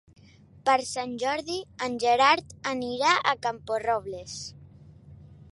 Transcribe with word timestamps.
Per 0.69 0.77
Sant 0.91 1.13
Jordi 1.23 1.57
en 1.89 1.99
Gerard 2.05 2.57
anirà 2.73 3.15
a 3.21 3.37
Camporrobles. 3.47 4.37